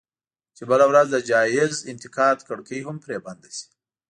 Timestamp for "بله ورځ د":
0.69-1.17